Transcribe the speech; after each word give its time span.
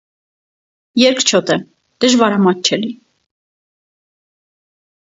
Երկչոտ 1.01 1.53
է, 1.57 1.59
դժվարամատչելի։ 2.05 2.93